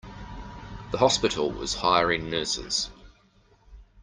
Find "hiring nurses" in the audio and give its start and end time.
1.75-2.89